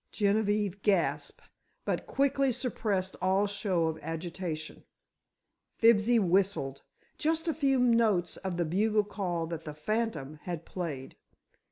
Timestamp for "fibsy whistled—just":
5.77-7.47